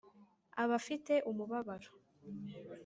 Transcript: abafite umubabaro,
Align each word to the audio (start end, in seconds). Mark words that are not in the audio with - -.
abafite 0.63 1.13
umubabaro, 1.29 1.91